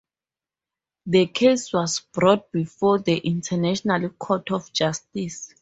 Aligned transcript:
The 1.05 1.27
case 1.27 1.71
was 1.73 1.99
brought 1.99 2.51
before 2.51 2.97
the 2.97 3.19
International 3.19 4.09
Court 4.09 4.49
of 4.51 4.73
Justice. 4.73 5.47